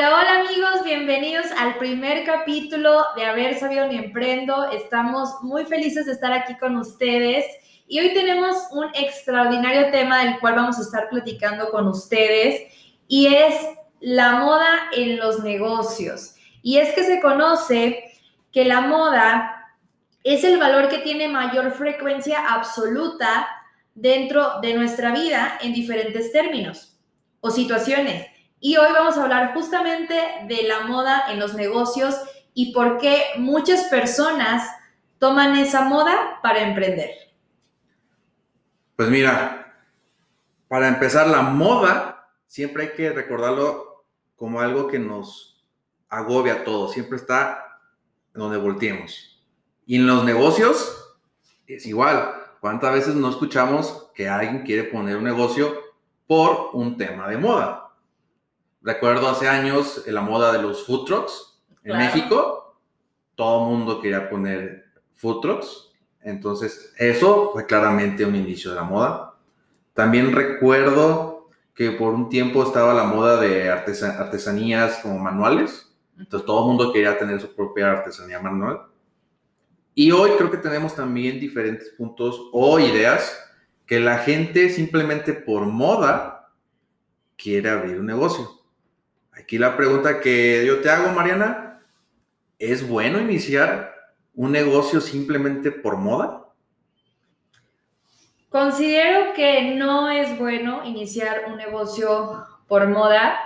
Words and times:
Hola, 0.00 0.16
hola 0.18 0.40
amigos, 0.40 0.82
bienvenidos 0.82 1.44
al 1.58 1.76
primer 1.76 2.24
capítulo 2.24 3.04
de 3.16 3.26
Haber 3.26 3.58
Sabido 3.58 3.86
ni 3.86 3.98
Emprendo. 3.98 4.70
Estamos 4.70 5.42
muy 5.42 5.66
felices 5.66 6.06
de 6.06 6.12
estar 6.12 6.32
aquí 6.32 6.56
con 6.56 6.76
ustedes 6.76 7.44
y 7.86 8.00
hoy 8.00 8.14
tenemos 8.14 8.56
un 8.70 8.86
extraordinario 8.94 9.90
tema 9.90 10.24
del 10.24 10.40
cual 10.40 10.54
vamos 10.54 10.78
a 10.78 10.80
estar 10.80 11.10
platicando 11.10 11.70
con 11.70 11.86
ustedes 11.86 12.62
y 13.08 13.26
es 13.26 13.54
la 14.00 14.36
moda 14.36 14.88
en 14.96 15.18
los 15.18 15.44
negocios. 15.44 16.34
Y 16.62 16.78
es 16.78 16.94
que 16.94 17.04
se 17.04 17.20
conoce 17.20 18.02
que 18.52 18.64
la 18.64 18.80
moda 18.80 19.68
es 20.24 20.44
el 20.44 20.56
valor 20.56 20.88
que 20.88 21.00
tiene 21.00 21.28
mayor 21.28 21.72
frecuencia 21.72 22.54
absoluta 22.54 23.46
dentro 23.94 24.62
de 24.62 24.72
nuestra 24.72 25.12
vida 25.12 25.58
en 25.60 25.74
diferentes 25.74 26.32
términos 26.32 26.98
o 27.42 27.50
situaciones. 27.50 28.29
Y 28.62 28.76
hoy 28.76 28.92
vamos 28.92 29.16
a 29.16 29.22
hablar 29.22 29.54
justamente 29.54 30.14
de 30.46 30.64
la 30.64 30.80
moda 30.80 31.24
en 31.30 31.40
los 31.40 31.54
negocios 31.54 32.14
y 32.52 32.72
por 32.72 32.98
qué 32.98 33.22
muchas 33.38 33.84
personas 33.84 34.70
toman 35.18 35.56
esa 35.56 35.82
moda 35.82 36.38
para 36.42 36.60
emprender. 36.60 37.10
Pues 38.96 39.08
mira, 39.08 39.82
para 40.68 40.88
empezar, 40.88 41.26
la 41.26 41.40
moda 41.40 42.28
siempre 42.46 42.82
hay 42.82 42.90
que 42.90 43.10
recordarlo 43.10 44.04
como 44.36 44.60
algo 44.60 44.88
que 44.88 44.98
nos 44.98 45.64
agobia 46.10 46.52
a 46.54 46.64
todos, 46.64 46.92
siempre 46.92 47.16
está 47.16 47.80
donde 48.34 48.58
volteemos. 48.58 49.42
Y 49.86 49.96
en 49.96 50.06
los 50.06 50.22
negocios 50.22 51.16
es 51.66 51.86
igual. 51.86 52.34
¿Cuántas 52.60 52.92
veces 52.92 53.14
no 53.14 53.30
escuchamos 53.30 54.10
que 54.14 54.28
alguien 54.28 54.64
quiere 54.64 54.84
poner 54.84 55.16
un 55.16 55.24
negocio 55.24 55.80
por 56.26 56.70
un 56.74 56.98
tema 56.98 57.26
de 57.26 57.38
moda? 57.38 57.89
Recuerdo 58.82 59.28
hace 59.28 59.48
años 59.48 60.02
la 60.06 60.22
moda 60.22 60.52
de 60.52 60.62
los 60.62 60.86
food 60.86 61.04
trucks 61.04 61.60
en 61.84 61.98
México. 61.98 62.76
Todo 63.34 63.64
el 63.64 63.76
mundo 63.76 64.00
quería 64.00 64.30
poner 64.30 64.86
food 65.14 65.40
trucks. 65.40 65.90
Entonces, 66.22 66.92
eso 66.98 67.50
fue 67.52 67.66
claramente 67.66 68.24
un 68.24 68.36
inicio 68.36 68.70
de 68.70 68.76
la 68.76 68.82
moda. 68.82 69.34
También 69.94 70.32
recuerdo 70.32 71.48
que 71.74 71.92
por 71.92 72.14
un 72.14 72.28
tiempo 72.28 72.62
estaba 72.62 72.94
la 72.94 73.04
moda 73.04 73.40
de 73.40 73.70
artesanías 73.70 74.98
como 75.02 75.18
manuales. 75.18 75.94
Entonces, 76.18 76.46
todo 76.46 76.60
el 76.60 76.66
mundo 76.68 76.92
quería 76.92 77.18
tener 77.18 77.40
su 77.40 77.54
propia 77.54 77.90
artesanía 77.90 78.40
manual. 78.40 78.82
Y 79.94 80.12
hoy 80.12 80.30
creo 80.38 80.50
que 80.50 80.58
tenemos 80.58 80.94
también 80.94 81.40
diferentes 81.40 81.90
puntos 81.90 82.48
o 82.52 82.78
ideas 82.78 83.38
que 83.86 84.00
la 84.00 84.18
gente 84.18 84.70
simplemente 84.70 85.32
por 85.32 85.66
moda 85.66 86.52
quiere 87.36 87.70
abrir 87.70 87.98
un 87.98 88.06
negocio. 88.06 88.59
Aquí 89.32 89.58
la 89.58 89.76
pregunta 89.76 90.20
que 90.20 90.64
yo 90.66 90.80
te 90.80 90.90
hago, 90.90 91.10
Mariana, 91.12 91.80
¿es 92.58 92.86
bueno 92.86 93.20
iniciar 93.20 93.94
un 94.34 94.52
negocio 94.52 95.00
simplemente 95.00 95.70
por 95.70 95.96
moda? 95.96 96.46
Considero 98.48 99.32
que 99.32 99.76
no 99.76 100.10
es 100.10 100.36
bueno 100.38 100.84
iniciar 100.84 101.44
un 101.48 101.56
negocio 101.56 102.44
por 102.66 102.88
moda, 102.88 103.38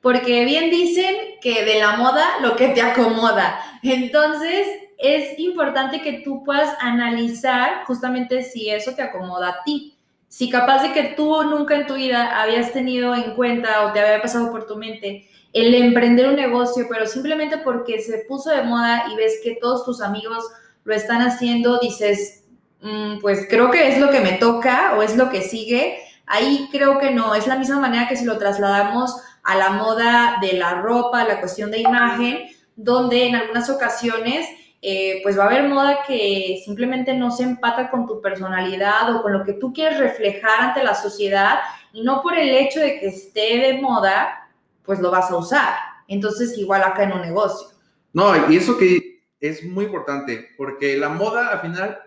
porque 0.00 0.44
bien 0.44 0.70
dicen 0.70 1.14
que 1.42 1.64
de 1.64 1.78
la 1.78 1.96
moda 1.96 2.40
lo 2.40 2.56
que 2.56 2.68
te 2.68 2.80
acomoda. 2.80 3.60
Entonces, 3.82 4.66
es 4.98 5.38
importante 5.38 6.00
que 6.00 6.20
tú 6.24 6.42
puedas 6.42 6.74
analizar 6.80 7.84
justamente 7.84 8.42
si 8.42 8.70
eso 8.70 8.94
te 8.94 9.02
acomoda 9.02 9.48
a 9.48 9.62
ti. 9.62 9.95
Si 10.28 10.50
capaz 10.50 10.82
de 10.82 10.92
que 10.92 11.14
tú 11.16 11.42
nunca 11.44 11.76
en 11.76 11.86
tu 11.86 11.94
vida 11.94 12.40
habías 12.40 12.72
tenido 12.72 13.14
en 13.14 13.34
cuenta 13.34 13.86
o 13.86 13.92
te 13.92 14.00
había 14.00 14.20
pasado 14.20 14.50
por 14.50 14.66
tu 14.66 14.76
mente 14.76 15.28
el 15.52 15.74
emprender 15.74 16.28
un 16.28 16.36
negocio, 16.36 16.86
pero 16.88 17.06
simplemente 17.06 17.56
porque 17.56 18.00
se 18.00 18.18
puso 18.28 18.50
de 18.50 18.62
moda 18.62 19.04
y 19.10 19.16
ves 19.16 19.40
que 19.42 19.56
todos 19.58 19.86
tus 19.86 20.02
amigos 20.02 20.44
lo 20.84 20.94
están 20.94 21.22
haciendo, 21.22 21.78
dices, 21.78 22.44
mm, 22.82 23.20
pues 23.20 23.46
creo 23.48 23.70
que 23.70 23.88
es 23.88 23.98
lo 23.98 24.10
que 24.10 24.20
me 24.20 24.32
toca 24.32 24.94
o 24.98 25.02
es 25.02 25.16
lo 25.16 25.30
que 25.30 25.40
sigue. 25.40 25.98
Ahí 26.26 26.68
creo 26.70 26.98
que 26.98 27.10
no, 27.10 27.34
es 27.34 27.46
la 27.46 27.56
misma 27.56 27.78
manera 27.78 28.06
que 28.06 28.16
si 28.16 28.26
lo 28.26 28.36
trasladamos 28.36 29.16
a 29.42 29.56
la 29.56 29.70
moda 29.70 30.36
de 30.42 30.52
la 30.52 30.74
ropa, 30.82 31.24
la 31.24 31.40
cuestión 31.40 31.70
de 31.70 31.78
imagen, 31.78 32.48
donde 32.74 33.26
en 33.26 33.36
algunas 33.36 33.70
ocasiones 33.70 34.46
eh, 34.82 35.20
pues 35.22 35.38
va 35.38 35.44
a 35.44 35.46
haber 35.46 35.68
moda 35.68 36.00
que 36.06 36.60
simplemente 36.64 37.14
no 37.14 37.30
se 37.30 37.42
empata 37.42 37.90
con 37.90 38.06
tu 38.06 38.20
personalidad 38.20 39.14
o 39.14 39.22
con 39.22 39.32
lo 39.32 39.44
que 39.44 39.54
tú 39.54 39.72
quieres 39.72 39.98
reflejar 39.98 40.60
ante 40.60 40.84
la 40.84 40.94
sociedad 40.94 41.58
y 41.92 42.02
no 42.02 42.22
por 42.22 42.36
el 42.38 42.50
hecho 42.50 42.80
de 42.80 43.00
que 43.00 43.06
esté 43.06 43.58
de 43.58 43.80
moda, 43.80 44.50
pues 44.84 45.00
lo 45.00 45.10
vas 45.10 45.30
a 45.30 45.36
usar. 45.36 45.74
Entonces, 46.08 46.56
igual 46.58 46.82
acá 46.82 47.04
en 47.04 47.12
un 47.12 47.22
negocio. 47.22 47.68
No, 48.12 48.50
y 48.50 48.56
eso 48.56 48.78
que 48.78 49.22
es 49.40 49.64
muy 49.64 49.86
importante, 49.86 50.50
porque 50.56 50.96
la 50.96 51.08
moda 51.08 51.48
al 51.48 51.60
final 51.60 51.98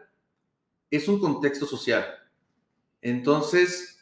es 0.90 1.08
un 1.08 1.20
contexto 1.20 1.66
social. 1.66 2.06
Entonces, 3.02 4.00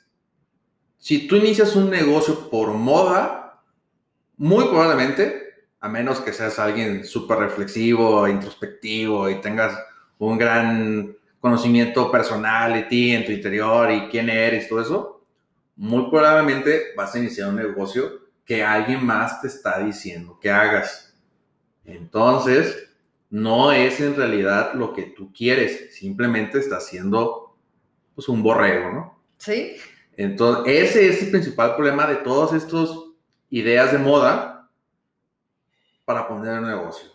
si 0.97 1.27
tú 1.27 1.35
inicias 1.35 1.75
un 1.75 1.89
negocio 1.89 2.49
por 2.49 2.69
moda, 2.73 3.61
muy 4.37 4.65
probablemente, 4.65 5.46
a 5.87 5.89
menos 5.89 6.19
que 6.19 6.33
seas 6.33 6.59
alguien 6.59 7.05
súper 7.05 7.39
reflexivo, 7.39 8.27
introspectivo 8.27 9.29
y 9.29 9.39
tengas 9.39 9.73
un 10.19 10.37
gran 10.37 11.15
conocimiento 11.39 12.11
personal 12.11 12.73
de 12.73 12.83
ti, 12.83 13.11
en 13.11 13.25
tu 13.25 13.31
interior 13.31 13.89
y 13.89 14.09
quién 14.09 14.29
eres, 14.29 14.67
todo 14.67 14.81
eso, 14.81 15.21
muy 15.77 16.09
probablemente 16.09 16.87
vas 16.97 17.15
a 17.15 17.19
iniciar 17.19 17.49
un 17.49 17.55
negocio 17.55 18.27
que 18.43 18.63
alguien 18.63 19.05
más 19.05 19.41
te 19.41 19.47
está 19.47 19.79
diciendo 19.79 20.37
que 20.41 20.51
hagas. 20.51 21.15
Entonces, 21.85 22.89
no 23.29 23.71
es 23.71 24.01
en 24.01 24.15
realidad 24.15 24.73
lo 24.73 24.93
que 24.93 25.03
tú 25.03 25.31
quieres, 25.31 25.95
simplemente 25.95 26.59
está 26.59 26.81
siendo 26.81 27.55
pues, 28.13 28.27
un 28.27 28.43
borrego, 28.43 28.91
¿no? 28.91 29.19
Sí. 29.37 29.77
Entonces, 30.17 30.89
ese 30.89 31.07
es 31.07 31.23
el 31.23 31.31
principal 31.31 31.77
problema 31.77 32.07
de 32.07 32.17
todas 32.17 32.51
estas 32.51 32.89
ideas 33.49 33.93
de 33.93 33.99
moda 33.99 34.56
para 36.07 36.25
poner 36.25 36.59
un 36.59 36.67
negocio. 36.67 37.09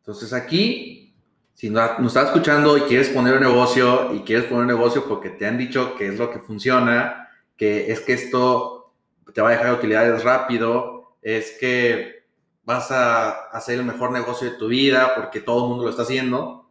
Entonces, 0.00 0.34
aquí, 0.34 1.14
si 1.54 1.70
nos 1.70 2.08
estás 2.08 2.26
escuchando 2.26 2.76
y 2.76 2.82
quieres 2.82 3.08
poner 3.08 3.32
un 3.36 3.40
negocio 3.40 4.14
y 4.14 4.20
quieres 4.20 4.44
poner 4.44 4.64
un 4.64 4.66
negocio 4.66 5.08
porque 5.08 5.30
te 5.30 5.46
han 5.46 5.56
dicho 5.56 5.94
que 5.96 6.08
es 6.08 6.18
lo 6.18 6.30
que 6.30 6.40
funciona, 6.40 7.30
que 7.56 7.90
es 7.90 8.00
que 8.00 8.12
esto 8.12 8.92
te 9.32 9.40
va 9.40 9.48
a 9.48 9.52
dejar 9.52 9.72
utilidades 9.72 10.22
rápido, 10.24 11.16
es 11.22 11.56
que 11.58 12.26
vas 12.64 12.90
a 12.90 13.30
hacer 13.48 13.78
el 13.78 13.86
mejor 13.86 14.12
negocio 14.12 14.50
de 14.50 14.58
tu 14.58 14.68
vida 14.68 15.14
porque 15.14 15.40
todo 15.40 15.64
el 15.64 15.70
mundo 15.70 15.84
lo 15.84 15.90
está 15.90 16.02
haciendo, 16.02 16.68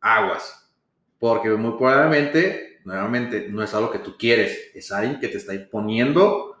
aguas. 0.00 0.66
Porque 1.18 1.50
muy 1.50 1.76
probablemente, 1.76 2.80
nuevamente, 2.86 3.48
no 3.50 3.62
es 3.62 3.74
algo 3.74 3.90
que 3.90 3.98
tú 3.98 4.16
quieres, 4.16 4.70
es 4.74 4.90
alguien 4.90 5.20
que 5.20 5.28
te 5.28 5.36
está 5.36 5.52
imponiendo 5.52 6.56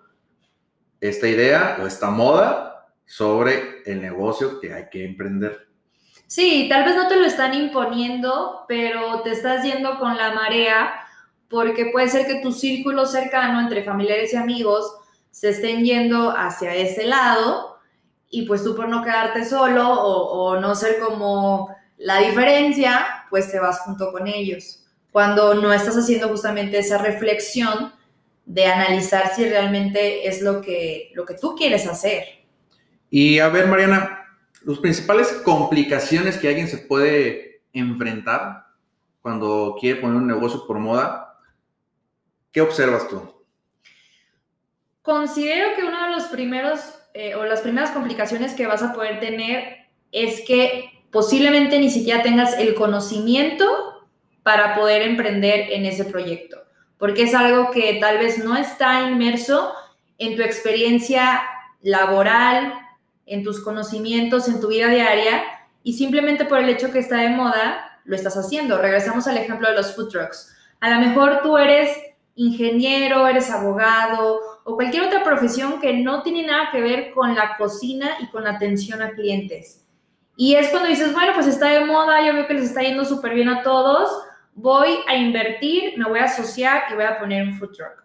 esta 1.00 1.26
idea 1.26 1.78
o 1.80 1.86
esta 1.86 2.10
moda 2.10 2.75
sobre 3.06 3.82
el 3.86 4.02
negocio 4.02 4.60
que 4.60 4.74
hay 4.74 4.88
que 4.90 5.04
emprender. 5.04 5.66
Sí, 6.26 6.66
tal 6.68 6.84
vez 6.84 6.96
no 6.96 7.06
te 7.06 7.16
lo 7.16 7.24
están 7.24 7.54
imponiendo, 7.54 8.64
pero 8.66 9.22
te 9.22 9.30
estás 9.30 9.64
yendo 9.64 9.98
con 9.98 10.16
la 10.16 10.32
marea 10.32 11.06
porque 11.48 11.86
puede 11.86 12.08
ser 12.08 12.26
que 12.26 12.40
tu 12.40 12.52
círculo 12.52 13.06
cercano 13.06 13.60
entre 13.60 13.84
familiares 13.84 14.32
y 14.32 14.36
amigos 14.36 14.92
se 15.30 15.50
estén 15.50 15.84
yendo 15.84 16.30
hacia 16.36 16.74
ese 16.74 17.06
lado 17.06 17.78
y 18.28 18.42
pues 18.46 18.64
tú 18.64 18.74
por 18.74 18.88
no 18.88 19.04
quedarte 19.04 19.44
solo 19.44 19.88
o, 19.88 20.58
no 20.58 20.74
ser 20.74 20.98
como 20.98 21.68
la 21.96 22.18
diferencia, 22.18 23.06
pues 23.30 23.50
te 23.50 23.60
vas 23.60 23.80
junto 23.80 24.10
con 24.10 24.26
ellos. 24.26 24.84
Cuando 25.12 25.54
no 25.54 25.72
estás 25.72 25.96
haciendo 25.96 26.28
justamente 26.28 26.78
esa 26.78 26.98
reflexión 26.98 27.92
de 28.44 28.66
analizar 28.66 29.34
si 29.34 29.44
realmente 29.44 30.26
es 30.26 30.42
lo 30.42 30.60
que, 30.60 31.12
lo 31.14 31.24
que 31.24 31.34
tú 31.34 31.54
quieres 31.54 31.86
hacer. 31.86 32.45
Y 33.10 33.38
a 33.38 33.48
ver, 33.48 33.66
Mariana, 33.66 34.24
las 34.64 34.78
principales 34.78 35.28
complicaciones 35.44 36.38
que 36.38 36.48
alguien 36.48 36.68
se 36.68 36.78
puede 36.78 37.62
enfrentar 37.72 38.66
cuando 39.20 39.76
quiere 39.80 40.00
poner 40.00 40.16
un 40.16 40.26
negocio 40.26 40.66
por 40.66 40.78
moda, 40.78 41.38
¿qué 42.52 42.60
observas 42.60 43.08
tú? 43.08 43.22
Considero 45.02 45.74
que 45.76 45.84
uno 45.84 46.04
de 46.04 46.10
los 46.10 46.24
primeros 46.24 46.80
eh, 47.14 47.34
o 47.34 47.44
las 47.44 47.62
primeras 47.62 47.92
complicaciones 47.92 48.52
que 48.52 48.66
vas 48.66 48.82
a 48.82 48.92
poder 48.92 49.20
tener 49.20 49.88
es 50.12 50.42
que 50.46 51.02
posiblemente 51.10 51.78
ni 51.78 51.90
siquiera 51.90 52.22
tengas 52.22 52.58
el 52.58 52.74
conocimiento 52.74 53.64
para 54.42 54.74
poder 54.74 55.02
emprender 55.02 55.72
en 55.72 55.86
ese 55.86 56.04
proyecto, 56.04 56.58
porque 56.98 57.22
es 57.22 57.34
algo 57.34 57.70
que 57.70 57.98
tal 58.00 58.18
vez 58.18 58.44
no 58.44 58.56
está 58.56 59.08
inmerso 59.08 59.72
en 60.18 60.36
tu 60.36 60.42
experiencia 60.42 61.42
laboral, 61.80 62.74
en 63.26 63.42
tus 63.42 63.62
conocimientos, 63.62 64.48
en 64.48 64.60
tu 64.60 64.68
vida 64.68 64.88
diaria, 64.88 65.42
y 65.82 65.92
simplemente 65.92 66.44
por 66.44 66.58
el 66.58 66.68
hecho 66.68 66.90
que 66.90 67.00
está 67.00 67.18
de 67.18 67.28
moda, 67.28 68.00
lo 68.04 68.16
estás 68.16 68.36
haciendo. 68.36 68.78
Regresamos 68.78 69.26
al 69.26 69.36
ejemplo 69.36 69.68
de 69.68 69.76
los 69.76 69.94
food 69.94 70.08
trucks. 70.08 70.56
A 70.80 70.90
lo 70.90 71.00
mejor 71.00 71.40
tú 71.42 71.58
eres 71.58 71.90
ingeniero, 72.36 73.26
eres 73.26 73.50
abogado 73.50 74.40
o 74.64 74.74
cualquier 74.76 75.04
otra 75.04 75.24
profesión 75.24 75.80
que 75.80 75.94
no 75.94 76.22
tiene 76.22 76.46
nada 76.46 76.70
que 76.70 76.80
ver 76.80 77.12
con 77.12 77.34
la 77.34 77.56
cocina 77.56 78.10
y 78.20 78.26
con 78.26 78.44
la 78.44 78.52
atención 78.52 79.02
a 79.02 79.10
clientes. 79.10 79.84
Y 80.36 80.54
es 80.54 80.68
cuando 80.68 80.88
dices, 80.88 81.12
bueno, 81.14 81.32
pues 81.34 81.46
está 81.46 81.68
de 81.68 81.86
moda, 81.86 82.24
yo 82.24 82.34
veo 82.34 82.46
que 82.46 82.54
les 82.54 82.64
está 82.64 82.82
yendo 82.82 83.04
súper 83.04 83.34
bien 83.34 83.48
a 83.48 83.62
todos, 83.62 84.10
voy 84.54 84.98
a 85.08 85.16
invertir, 85.16 85.96
me 85.96 86.08
voy 86.08 86.18
a 86.18 86.24
asociar 86.24 86.82
y 86.90 86.94
voy 86.94 87.04
a 87.04 87.18
poner 87.18 87.46
un 87.46 87.58
food 87.58 87.72
truck. 87.72 88.04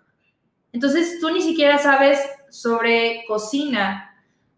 Entonces 0.72 1.20
tú 1.20 1.30
ni 1.30 1.42
siquiera 1.42 1.78
sabes 1.78 2.20
sobre 2.50 3.26
cocina, 3.28 4.11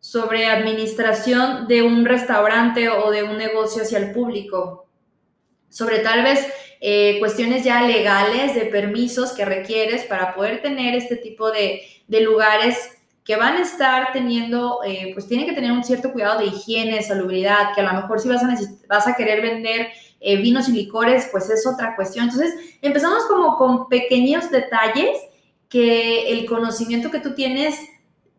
sobre 0.03 0.47
administración 0.47 1.65
de 1.69 1.81
un 1.81 2.03
restaurante 2.03 2.89
o 2.89 3.09
de 3.09 3.23
un 3.23 3.37
negocio 3.37 3.83
hacia 3.83 3.99
el 3.99 4.11
público, 4.11 4.85
sobre 5.69 5.99
tal 5.99 6.23
vez 6.23 6.45
eh, 6.81 7.19
cuestiones 7.19 7.63
ya 7.63 7.81
legales 7.83 8.53
de 8.53 8.65
permisos 8.65 9.31
que 9.31 9.45
requieres 9.45 10.03
para 10.03 10.35
poder 10.35 10.61
tener 10.61 10.93
este 10.93 11.15
tipo 11.15 11.49
de, 11.51 11.83
lugares 12.09 12.77
que 13.23 13.37
van 13.37 13.55
a 13.55 13.61
estar 13.61 14.11
teniendo, 14.11 14.81
eh, 14.85 15.11
pues 15.13 15.25
tienen 15.25 15.47
que 15.47 15.53
tener 15.53 15.71
un 15.71 15.85
cierto 15.85 16.11
cuidado 16.11 16.39
de 16.39 16.47
higiene, 16.47 17.01
salubridad, 17.01 17.73
que 17.73 17.79
a 17.79 17.85
lo 17.85 18.01
mejor 18.01 18.19
si 18.19 18.27
vas 18.27 18.43
a, 18.43 18.53
vas 18.89 19.07
a 19.07 19.15
querer 19.15 19.41
vender 19.41 19.87
eh, 20.19 20.35
vinos 20.35 20.67
y 20.67 20.73
licores, 20.73 21.29
pues 21.31 21.49
es 21.49 21.65
otra 21.65 21.95
cuestión. 21.95 22.25
Entonces, 22.25 22.53
empezamos 22.81 23.23
como 23.29 23.55
con 23.55 23.87
pequeños 23.87 24.51
detalles 24.51 25.17
que 25.69 26.33
el 26.33 26.45
conocimiento 26.45 27.09
que 27.09 27.21
tú 27.21 27.33
tienes 27.35 27.79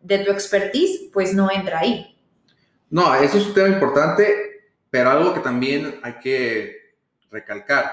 de 0.05 0.19
tu 0.19 0.31
expertise, 0.31 1.09
pues 1.11 1.33
no 1.33 1.49
entra 1.51 1.79
ahí. 1.79 2.15
No, 2.89 3.13
eso 3.15 3.37
es 3.37 3.47
un 3.47 3.53
tema 3.53 3.69
importante, 3.69 4.69
pero 4.89 5.09
algo 5.09 5.33
que 5.33 5.39
también 5.39 5.99
hay 6.03 6.13
que 6.19 6.95
recalcar. 7.31 7.91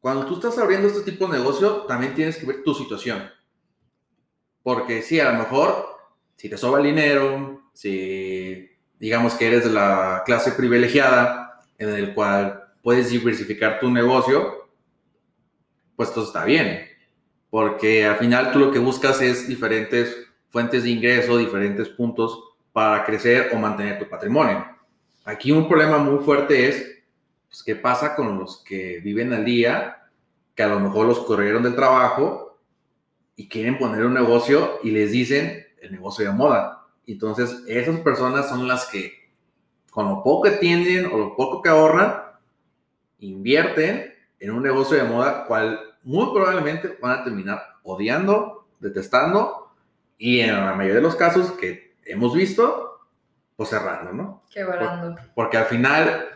Cuando 0.00 0.26
tú 0.26 0.34
estás 0.34 0.58
abriendo 0.58 0.88
este 0.88 1.10
tipo 1.10 1.26
de 1.26 1.38
negocio, 1.38 1.82
también 1.82 2.14
tienes 2.14 2.36
que 2.36 2.46
ver 2.46 2.62
tu 2.62 2.74
situación. 2.74 3.30
Porque 4.62 5.02
sí, 5.02 5.20
a 5.20 5.32
lo 5.32 5.38
mejor, 5.38 5.86
si 6.36 6.48
te 6.48 6.56
sobra 6.56 6.80
el 6.80 6.88
dinero, 6.88 7.70
si 7.72 8.68
digamos 8.98 9.34
que 9.34 9.46
eres 9.46 9.64
de 9.64 9.70
la 9.70 10.22
clase 10.26 10.52
privilegiada, 10.52 11.60
en 11.78 11.90
el 11.90 12.14
cual 12.14 12.64
puedes 12.82 13.10
diversificar 13.10 13.78
tu 13.78 13.90
negocio, 13.90 14.68
pues 15.94 16.12
todo 16.12 16.24
está 16.24 16.44
bien. 16.44 16.88
Porque 17.50 18.04
al 18.04 18.16
final 18.16 18.52
tú 18.52 18.58
lo 18.58 18.72
que 18.72 18.78
buscas 18.78 19.22
es 19.22 19.46
diferentes 19.46 20.25
fuentes 20.56 20.84
de 20.84 20.88
ingreso, 20.88 21.36
diferentes 21.36 21.86
puntos 21.90 22.42
para 22.72 23.04
crecer 23.04 23.50
o 23.52 23.58
mantener 23.58 23.98
tu 23.98 24.08
patrimonio. 24.08 24.64
Aquí 25.26 25.52
un 25.52 25.68
problema 25.68 25.98
muy 25.98 26.24
fuerte 26.24 26.66
es, 26.66 27.02
pues, 27.46 27.62
¿qué 27.62 27.76
pasa 27.76 28.16
con 28.16 28.38
los 28.38 28.64
que 28.64 29.00
viven 29.00 29.34
al 29.34 29.44
día, 29.44 30.08
que 30.54 30.62
a 30.62 30.68
lo 30.68 30.80
mejor 30.80 31.08
los 31.08 31.18
corrieron 31.18 31.62
del 31.62 31.74
trabajo 31.74 32.58
y 33.36 33.50
quieren 33.50 33.76
poner 33.76 34.06
un 34.06 34.14
negocio 34.14 34.78
y 34.82 34.92
les 34.92 35.12
dicen 35.12 35.62
el 35.82 35.92
negocio 35.92 36.24
de 36.24 36.32
moda? 36.32 36.86
Entonces, 37.06 37.62
esas 37.68 38.00
personas 38.00 38.48
son 38.48 38.66
las 38.66 38.86
que, 38.86 39.12
con 39.90 40.08
lo 40.08 40.22
poco 40.22 40.44
que 40.44 40.52
tienen 40.52 41.04
o 41.12 41.18
lo 41.18 41.36
poco 41.36 41.60
que 41.60 41.68
ahorran, 41.68 42.22
invierten 43.18 44.10
en 44.40 44.50
un 44.52 44.62
negocio 44.62 44.96
de 44.96 45.04
moda, 45.04 45.44
cual 45.44 45.78
muy 46.02 46.32
probablemente 46.32 46.96
van 47.02 47.20
a 47.20 47.24
terminar 47.24 47.62
odiando, 47.82 48.68
detestando 48.80 49.65
y 50.18 50.40
en 50.40 50.54
la 50.54 50.74
mayoría 50.74 50.96
de 50.96 51.02
los 51.02 51.16
casos 51.16 51.52
que 51.52 51.94
hemos 52.04 52.34
visto, 52.34 53.00
pues 53.56 53.68
cerrando, 53.68 54.12
¿no? 54.12 54.44
Quebrando. 54.52 55.16
Porque 55.34 55.56
al 55.56 55.66
final 55.66 56.26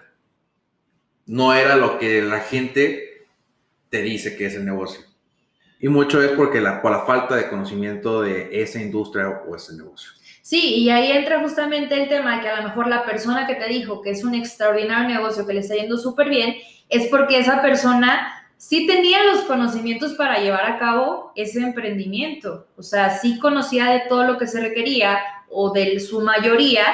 no 1.26 1.54
era 1.54 1.76
lo 1.76 1.98
que 1.98 2.22
la 2.22 2.40
gente 2.40 3.26
te 3.88 4.02
dice 4.02 4.36
que 4.36 4.46
es 4.46 4.54
el 4.54 4.64
negocio. 4.64 5.04
Y 5.78 5.88
mucho 5.88 6.22
es 6.22 6.32
porque 6.32 6.60
la, 6.60 6.82
por 6.82 6.92
la 6.92 7.00
falta 7.00 7.36
de 7.36 7.48
conocimiento 7.48 8.20
de 8.20 8.62
esa 8.62 8.80
industria 8.80 9.28
o 9.48 9.56
ese 9.56 9.74
negocio. 9.74 10.10
Sí, 10.42 10.74
y 10.74 10.90
ahí 10.90 11.12
entra 11.12 11.40
justamente 11.40 11.94
el 11.94 12.08
tema 12.08 12.36
de 12.36 12.42
que 12.42 12.48
a 12.48 12.60
lo 12.60 12.68
mejor 12.68 12.88
la 12.88 13.04
persona 13.04 13.46
que 13.46 13.54
te 13.54 13.68
dijo 13.68 14.02
que 14.02 14.10
es 14.10 14.24
un 14.24 14.34
extraordinario 14.34 15.08
negocio, 15.08 15.46
que 15.46 15.54
le 15.54 15.60
está 15.60 15.74
yendo 15.74 15.96
súper 15.96 16.28
bien, 16.28 16.56
es 16.88 17.06
porque 17.06 17.38
esa 17.38 17.62
persona 17.62 18.39
sí 18.60 18.86
tenía 18.86 19.24
los 19.24 19.44
conocimientos 19.44 20.12
para 20.12 20.38
llevar 20.38 20.66
a 20.66 20.78
cabo 20.78 21.32
ese 21.34 21.60
emprendimiento. 21.60 22.66
O 22.76 22.82
sea, 22.82 23.18
sí 23.18 23.38
conocía 23.38 23.86
de 23.86 24.02
todo 24.06 24.24
lo 24.24 24.36
que 24.36 24.46
se 24.46 24.60
requería 24.60 25.18
o 25.48 25.72
de 25.72 25.98
su 25.98 26.20
mayoría, 26.20 26.84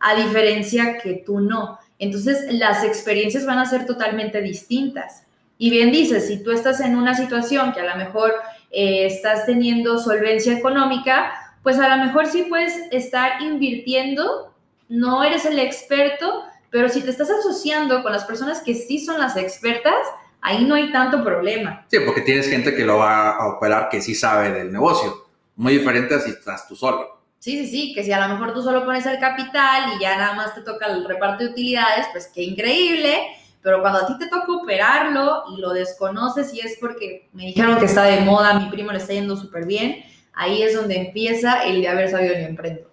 a 0.00 0.14
diferencia 0.14 0.96
que 0.96 1.22
tú 1.24 1.40
no. 1.40 1.78
Entonces, 1.98 2.46
las 2.54 2.84
experiencias 2.84 3.44
van 3.44 3.58
a 3.58 3.66
ser 3.66 3.84
totalmente 3.84 4.40
distintas. 4.40 5.24
Y 5.58 5.68
bien 5.68 5.92
dices, 5.92 6.26
si 6.26 6.42
tú 6.42 6.52
estás 6.52 6.80
en 6.80 6.96
una 6.96 7.14
situación 7.14 7.74
que 7.74 7.80
a 7.80 7.94
lo 7.94 7.96
mejor 7.96 8.32
eh, 8.70 9.04
estás 9.04 9.44
teniendo 9.44 9.98
solvencia 9.98 10.56
económica, 10.56 11.34
pues 11.62 11.78
a 11.78 11.94
lo 11.94 12.02
mejor 12.02 12.28
sí 12.28 12.46
puedes 12.48 12.72
estar 12.92 13.42
invirtiendo, 13.42 14.54
no 14.88 15.22
eres 15.22 15.44
el 15.44 15.58
experto, 15.58 16.44
pero 16.70 16.88
si 16.88 17.02
te 17.02 17.10
estás 17.10 17.28
asociando 17.28 18.02
con 18.02 18.10
las 18.10 18.24
personas 18.24 18.62
que 18.62 18.74
sí 18.74 18.98
son 18.98 19.20
las 19.20 19.36
expertas, 19.36 20.00
ahí 20.40 20.64
no 20.64 20.74
hay 20.74 20.90
tanto 20.92 21.22
problema. 21.22 21.86
Sí, 21.88 21.98
porque 22.04 22.22
tienes 22.22 22.48
gente 22.48 22.74
que 22.74 22.84
lo 22.84 22.98
va 22.98 23.30
a 23.30 23.48
operar 23.48 23.88
que 23.88 24.00
sí 24.00 24.14
sabe 24.14 24.52
del 24.52 24.72
negocio. 24.72 25.26
Muy 25.56 25.78
diferente 25.78 26.14
a 26.14 26.20
si 26.20 26.30
estás 26.30 26.66
tú 26.66 26.76
solo. 26.76 27.20
Sí, 27.38 27.58
sí, 27.58 27.66
sí, 27.66 27.94
que 27.94 28.04
si 28.04 28.12
a 28.12 28.26
lo 28.26 28.34
mejor 28.34 28.52
tú 28.52 28.62
solo 28.62 28.84
pones 28.84 29.06
el 29.06 29.18
capital 29.18 29.94
y 29.96 30.02
ya 30.02 30.16
nada 30.18 30.34
más 30.34 30.54
te 30.54 30.60
toca 30.60 30.86
el 30.86 31.06
reparto 31.06 31.44
de 31.44 31.50
utilidades, 31.50 32.06
pues 32.12 32.30
qué 32.34 32.42
increíble. 32.42 33.18
Pero 33.62 33.80
cuando 33.80 34.00
a 34.00 34.06
ti 34.06 34.18
te 34.18 34.28
toca 34.28 34.52
operarlo 34.52 35.44
y 35.54 35.60
lo 35.60 35.70
desconoces 35.72 36.52
y 36.54 36.60
es 36.60 36.76
porque 36.80 37.28
me 37.32 37.46
dijeron 37.46 37.78
que 37.78 37.86
está 37.86 38.04
de 38.04 38.20
moda, 38.20 38.58
mi 38.58 38.70
primo 38.70 38.90
le 38.90 38.98
está 38.98 39.12
yendo 39.12 39.36
súper 39.36 39.66
bien, 39.66 40.02
ahí 40.32 40.62
es 40.62 40.74
donde 40.74 40.96
empieza 40.96 41.64
el 41.64 41.82
de 41.82 41.88
haber 41.88 42.10
sabido 42.10 42.34
ni 42.36 42.44
emprendo. 42.44 42.90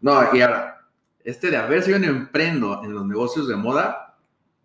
No, 0.00 0.34
y 0.34 0.40
ahora, 0.40 0.80
este 1.24 1.50
de 1.50 1.56
haber 1.56 1.82
sabido 1.82 2.00
ni 2.00 2.06
emprendo 2.06 2.82
en 2.84 2.92
los 2.94 3.06
negocios 3.06 3.46
de 3.46 3.54
moda 3.54 4.16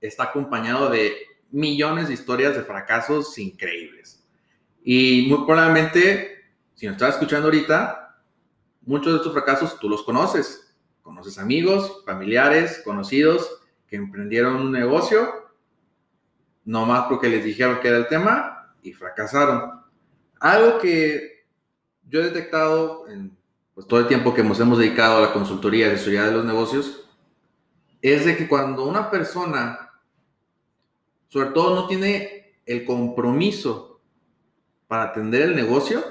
está 0.02 0.24
acompañado 0.24 0.90
de 0.90 1.16
millones 1.52 2.08
de 2.08 2.14
historias 2.14 2.56
de 2.56 2.64
fracasos 2.64 3.38
increíbles. 3.38 4.24
Y 4.84 5.28
muy 5.30 5.46
probablemente, 5.46 6.46
si 6.76 6.86
nos 6.86 6.94
estás 6.94 7.16
escuchando 7.16 7.48
ahorita, 7.48 8.18
muchos 8.82 9.14
de 9.14 9.18
estos 9.18 9.34
fracasos 9.34 9.80
tú 9.80 9.90
los 9.90 10.04
conoces. 10.04 10.76
Conoces 11.02 11.38
amigos, 11.38 12.04
familiares, 12.06 12.82
conocidos 12.84 13.62
que 13.88 13.96
emprendieron 13.96 14.56
un 14.56 14.72
negocio, 14.72 15.50
no 16.66 16.86
más 16.86 17.08
porque 17.08 17.30
les 17.30 17.44
dijeron 17.44 17.80
que 17.80 17.88
era 17.88 17.98
el 17.98 18.08
tema 18.08 18.74
y 18.82 18.94
fracasaron. 18.94 19.82
Algo 20.40 20.80
que 20.80 21.46
yo 22.10 22.20
he 22.20 22.24
detectado 22.26 23.08
en 23.08 23.38
pues, 23.74 23.88
todo 23.88 24.02
el 24.02 24.08
tiempo 24.08 24.34
que 24.34 24.44
nos 24.44 24.60
hemos 24.60 24.78
dedicado 24.78 25.18
a 25.18 25.22
la 25.22 25.34
consultoría 25.34 25.88
y 25.88 25.92
asesoría 25.92 26.24
de 26.24 26.34
los 26.34 26.46
negocios, 26.46 27.10
es 28.02 28.26
de 28.26 28.38
que 28.38 28.48
cuando 28.48 28.86
una 28.86 29.10
persona 29.10 29.87
sobre 31.28 31.52
todo 31.52 31.76
no 31.76 31.88
tiene 31.88 32.56
el 32.66 32.86
compromiso 32.86 34.02
para 34.88 35.04
atender 35.04 35.42
el 35.44 35.56
negocio, 35.56 36.04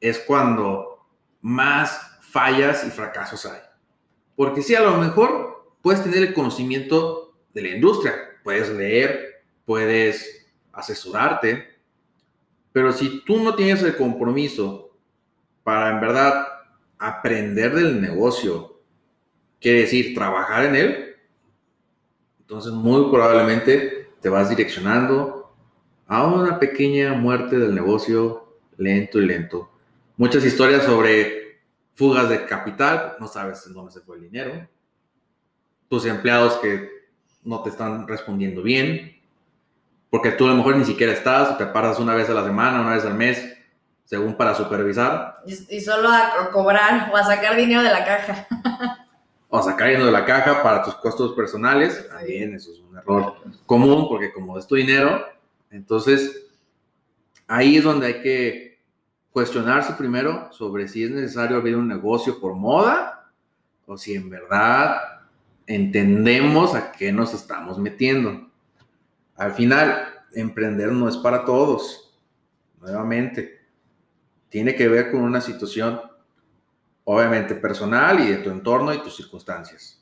es 0.00 0.18
cuando 0.20 1.06
más 1.40 2.18
fallas 2.20 2.84
y 2.86 2.90
fracasos 2.90 3.44
hay. 3.46 3.60
Porque 4.36 4.62
si 4.62 4.74
a 4.74 4.82
lo 4.82 4.96
mejor 4.96 5.74
puedes 5.82 6.02
tener 6.02 6.22
el 6.22 6.34
conocimiento 6.34 7.34
de 7.52 7.62
la 7.62 7.68
industria, 7.68 8.14
puedes 8.42 8.70
leer, 8.70 9.42
puedes 9.64 10.46
asesorarte, 10.72 11.78
pero 12.72 12.92
si 12.92 13.24
tú 13.24 13.42
no 13.42 13.54
tienes 13.54 13.82
el 13.82 13.96
compromiso 13.96 14.96
para 15.64 15.90
en 15.90 16.00
verdad 16.00 16.46
aprender 16.98 17.74
del 17.74 18.00
negocio, 18.00 18.80
quiere 19.60 19.80
decir 19.80 20.14
trabajar 20.14 20.66
en 20.66 20.76
él, 20.76 21.07
entonces, 22.48 22.72
muy 22.72 23.10
probablemente 23.10 24.08
te 24.22 24.30
vas 24.30 24.48
direccionando 24.48 25.54
a 26.06 26.26
una 26.26 26.58
pequeña 26.58 27.12
muerte 27.12 27.58
del 27.58 27.74
negocio 27.74 28.56
lento 28.78 29.18
y 29.18 29.26
lento. 29.26 29.70
Muchas 30.16 30.42
historias 30.46 30.84
sobre 30.84 31.60
fugas 31.94 32.30
de 32.30 32.46
capital, 32.46 33.16
no 33.20 33.28
sabes 33.28 33.66
en 33.66 33.74
dónde 33.74 33.92
se 33.92 34.00
fue 34.00 34.16
el 34.16 34.22
dinero. 34.22 34.66
Tus 35.90 36.06
empleados 36.06 36.54
que 36.56 36.88
no 37.44 37.62
te 37.62 37.68
están 37.68 38.08
respondiendo 38.08 38.62
bien, 38.62 39.20
porque 40.08 40.30
tú 40.30 40.46
a 40.46 40.48
lo 40.48 40.56
mejor 40.56 40.78
ni 40.78 40.86
siquiera 40.86 41.12
estás, 41.12 41.58
te 41.58 41.66
paras 41.66 41.98
una 41.98 42.14
vez 42.14 42.30
a 42.30 42.32
la 42.32 42.44
semana, 42.44 42.80
una 42.80 42.94
vez 42.94 43.04
al 43.04 43.12
mes, 43.12 43.58
según 44.06 44.34
para 44.38 44.54
supervisar. 44.54 45.34
Y, 45.44 45.82
solo 45.82 46.08
a 46.08 46.48
cobrar 46.50 47.10
o 47.12 47.16
a 47.18 47.24
sacar 47.24 47.56
dinero 47.56 47.82
de 47.82 47.90
la 47.90 48.06
caja. 48.06 48.46
o 49.48 49.62
sacar 49.62 49.88
dinero 49.88 50.06
de 50.06 50.12
la 50.12 50.24
caja 50.24 50.62
para 50.62 50.82
tus 50.82 50.94
costos 50.96 51.34
personales, 51.34 52.06
también 52.08 52.54
eso 52.54 52.72
es 52.72 52.80
un 52.80 52.96
error 52.96 53.34
común 53.64 54.06
porque 54.08 54.32
como 54.32 54.58
es 54.58 54.66
tu 54.66 54.74
dinero, 54.74 55.24
entonces 55.70 56.46
ahí 57.46 57.76
es 57.76 57.84
donde 57.84 58.06
hay 58.06 58.20
que 58.20 58.78
cuestionarse 59.32 59.94
primero 59.94 60.52
sobre 60.52 60.88
si 60.88 61.04
es 61.04 61.10
necesario 61.10 61.56
abrir 61.56 61.76
un 61.76 61.88
negocio 61.88 62.40
por 62.40 62.54
moda 62.54 63.30
o 63.86 63.96
si 63.96 64.14
en 64.14 64.28
verdad 64.28 64.98
entendemos 65.66 66.74
a 66.74 66.92
qué 66.92 67.12
nos 67.12 67.32
estamos 67.34 67.78
metiendo. 67.78 68.48
Al 69.36 69.52
final, 69.52 70.24
emprender 70.32 70.92
no 70.92 71.08
es 71.08 71.16
para 71.16 71.44
todos, 71.44 72.18
nuevamente. 72.80 73.58
tiene 74.48 74.74
que 74.74 74.88
ver 74.88 75.10
con 75.10 75.20
una 75.20 75.40
situación 75.40 76.00
obviamente 77.10 77.54
personal 77.54 78.20
y 78.20 78.26
de 78.26 78.36
tu 78.36 78.50
entorno 78.50 78.92
y 78.92 78.98
tus 78.98 79.16
circunstancias. 79.16 79.98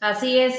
Así 0.00 0.36
es. 0.36 0.52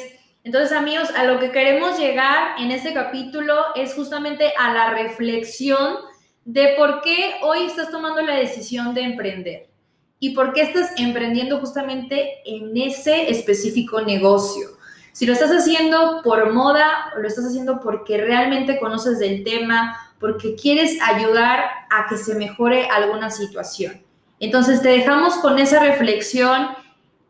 Entonces, 0.46 0.72
amigos, 0.72 1.10
a 1.18 1.25
lo 1.25 1.38
que 1.38 1.51
queremos 1.51 2.00
llegar 2.00 2.58
en 2.62 2.72
este 2.72 2.94
capítulo 2.94 3.56
es 3.75 3.94
justamente 3.94 4.54
a 4.58 4.74
la 4.74 4.92
reflexión 4.92 5.98
de 6.46 6.75
por 6.78 7.01
qué 7.01 7.36
hoy 7.42 7.66
estás 7.66 7.92
tomando 7.92 8.22
la 8.22 8.36
decisión 8.36 8.94
de 8.94 9.01
emprender 9.01 9.70
y 10.18 10.30
por 10.30 10.54
qué 10.54 10.62
estás 10.62 10.94
emprendiendo 10.96 11.60
justamente 11.60 12.38
en 12.46 12.78
ese 12.78 13.30
específico 13.30 14.00
negocio. 14.00 14.70
Si 15.12 15.25
lo 15.25 15.34
estás 15.34 15.51
haciendo 15.51 16.22
por 16.24 16.54
moda 16.54 17.12
o 17.13 17.20
lo 17.20 17.28
estás 17.28 17.46
haciendo 17.46 17.82
porque 17.82 18.18
realmente 18.18 18.80
conoces 18.80 19.20
del 19.20 19.44
tema, 19.44 20.13
porque 20.22 20.56
quieres 20.56 20.98
ayudar 21.01 21.66
a 21.89 22.08
que 22.08 22.16
se 22.16 22.36
mejore 22.36 22.88
alguna 22.88 23.30
situación. 23.30 24.08
Entonces 24.39 24.81
te 24.81 24.89
dejamos 24.89 25.36
con 25.36 25.60
esa 25.60 25.79
reflexión 25.79 26.69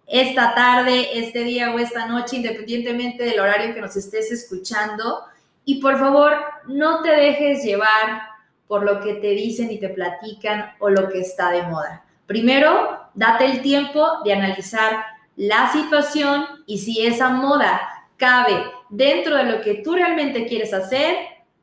esta 0.09 0.55
tarde, 0.55 1.19
este 1.19 1.43
día 1.43 1.73
o 1.73 1.79
esta 1.79 2.07
noche, 2.07 2.37
independientemente 2.37 3.23
del 3.23 3.39
horario 3.39 3.75
que 3.75 3.81
nos 3.81 3.95
estés 3.95 4.31
escuchando. 4.31 5.21
Y 5.65 5.79
por 5.79 5.99
favor, 5.99 6.33
no 6.67 7.03
te 7.03 7.11
dejes 7.11 7.63
llevar 7.63 8.21
por 8.67 8.83
lo 8.83 9.01
que 9.01 9.15
te 9.15 9.29
dicen 9.29 9.71
y 9.71 9.79
te 9.79 9.89
platican 9.89 10.73
o 10.79 10.89
lo 10.89 11.09
que 11.09 11.21
está 11.21 11.51
de 11.51 11.63
moda. 11.63 12.03
Primero, 12.25 12.99
date 13.13 13.45
el 13.45 13.61
tiempo 13.61 14.07
de 14.23 14.33
analizar 14.33 15.05
la 15.35 15.71
situación 15.71 16.45
y 16.65 16.79
si 16.79 17.05
esa 17.05 17.29
moda 17.29 17.81
cabe 18.17 18.63
dentro 18.89 19.37
de 19.37 19.45
lo 19.45 19.61
que 19.61 19.75
tú 19.75 19.93
realmente 19.93 20.45
quieres 20.47 20.73
hacer, 20.73 21.17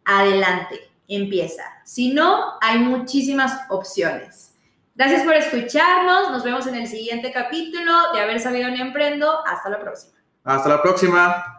adelante, 0.04 0.80
empieza. 1.08 1.62
Si 1.84 2.12
no, 2.12 2.54
hay 2.60 2.78
muchísimas 2.78 3.60
opciones. 3.68 4.55
Gracias 4.96 5.24
por 5.24 5.34
escucharnos. 5.34 6.30
Nos 6.30 6.42
vemos 6.42 6.66
en 6.66 6.74
el 6.74 6.86
siguiente 6.86 7.30
capítulo 7.30 7.92
de 8.14 8.20
Haber 8.20 8.40
Sabido 8.40 8.70
Ni 8.70 8.80
Emprendo. 8.80 9.46
Hasta 9.46 9.68
la 9.68 9.78
próxima. 9.78 10.18
Hasta 10.42 10.70
la 10.70 10.82
próxima. 10.82 11.55